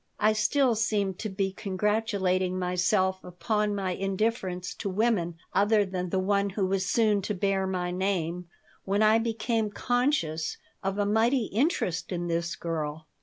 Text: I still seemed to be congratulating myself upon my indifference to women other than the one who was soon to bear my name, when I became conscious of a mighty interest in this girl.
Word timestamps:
I 0.19 0.33
still 0.33 0.73
seemed 0.73 1.19
to 1.19 1.29
be 1.29 1.51
congratulating 1.53 2.57
myself 2.57 3.23
upon 3.23 3.75
my 3.75 3.91
indifference 3.91 4.73
to 4.79 4.89
women 4.89 5.35
other 5.53 5.85
than 5.85 6.09
the 6.09 6.17
one 6.17 6.49
who 6.49 6.65
was 6.65 6.87
soon 6.87 7.21
to 7.21 7.35
bear 7.35 7.67
my 7.67 7.91
name, 7.91 8.47
when 8.83 9.03
I 9.03 9.19
became 9.19 9.69
conscious 9.69 10.57
of 10.81 10.97
a 10.97 11.05
mighty 11.05 11.45
interest 11.53 12.11
in 12.11 12.25
this 12.25 12.55
girl. 12.55 13.05